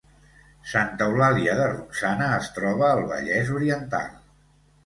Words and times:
Santa 0.71 1.07
Eulàlia 1.11 1.53
de 1.59 1.67
Ronçana 1.73 2.31
es 2.39 2.49
troba 2.57 2.89
al 2.97 3.07
Vallès 3.13 3.53
Oriental 3.61 4.13